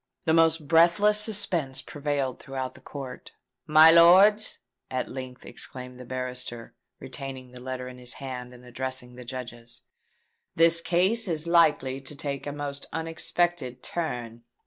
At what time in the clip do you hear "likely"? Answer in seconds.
11.45-12.01